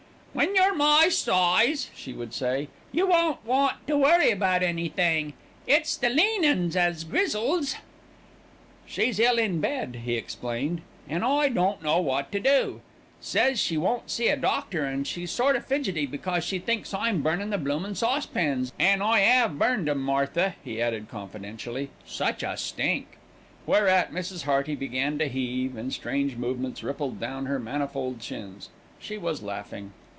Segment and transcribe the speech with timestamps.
[0.33, 5.33] "When you're my size," she would say, "you won't want to worry about anything;
[5.67, 7.75] it's the lean 'uns as grizzles."
[8.85, 12.79] "She's ill in bed," he explained, "an' I don't know wot to do.
[13.19, 17.21] Says she won't see a doctor, an' she's sort o' fidgetty because she thinks I'm
[17.21, 21.89] burnin' the bloomin' saucepans an' I 'ave burned 'em, Martha," he added confidentially.
[22.05, 23.17] "Such a stink."
[23.65, 24.43] Whereat Mrs.
[24.43, 28.69] Hearty began to heave, and strange movements rippled down her manifold chins.
[28.97, 29.91] She was laughing.